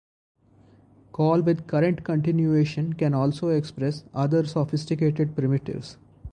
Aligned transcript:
Call-with-current-continuation 1.11 2.93
can 2.93 3.13
also 3.13 3.49
express 3.49 4.03
other 4.15 4.47
sophisticated 4.47 5.35
primitives. 5.35 5.97